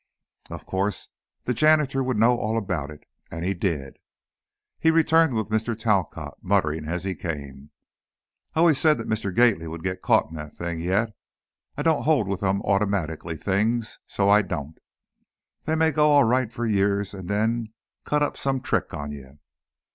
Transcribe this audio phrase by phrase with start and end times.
[0.49, 1.09] Of course,
[1.43, 3.99] the janitor would know all about it; and he did.
[4.79, 5.77] He returned with Mr.
[5.77, 7.69] Talcott, muttering as he came.
[8.55, 9.31] "I always said Mr.
[9.31, 11.15] Gately'd get caught in that thing yet!
[11.77, 14.79] I don't hold with them automaticky things, so I don't.
[15.65, 17.71] They may go all right for years and then
[18.03, 19.37] cut up some trick on you.